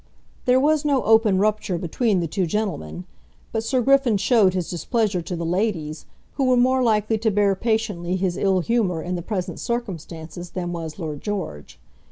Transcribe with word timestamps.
There 0.45 0.59
was 0.59 0.83
no 0.83 1.03
open 1.03 1.37
rupture 1.37 1.77
between 1.77 2.21
the 2.21 2.27
two 2.27 2.47
gentlemen, 2.47 3.05
but 3.51 3.63
Sir 3.63 3.81
Griffin 3.83 4.17
showed 4.17 4.55
his 4.55 4.67
displeasure 4.67 5.21
to 5.21 5.35
the 5.35 5.45
ladies, 5.45 6.07
who 6.37 6.45
were 6.45 6.57
more 6.57 6.81
likely 6.81 7.19
to 7.19 7.29
bear 7.29 7.53
patiently 7.53 8.15
his 8.15 8.35
ill 8.35 8.61
humour 8.61 9.03
in 9.03 9.13
the 9.13 9.21
present 9.21 9.59
circumstances 9.59 10.49
than 10.57 10.71
was 10.73 10.97
Lord 10.97 11.21
George. 11.21 11.79